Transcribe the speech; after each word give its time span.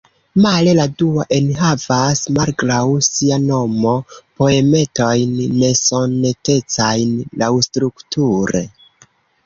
Male, 0.43 0.71
la 0.77 0.85
dua 1.01 1.25
enhavas, 1.35 2.23
malgraŭ 2.39 2.81
sia 3.09 3.39
nomo, 3.45 3.93
poemetojn 4.41 5.39
nesonetecajn 5.61 7.17
laŭstrukture. 7.47 8.69